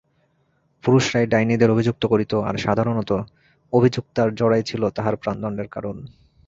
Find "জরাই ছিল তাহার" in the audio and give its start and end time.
4.35-5.15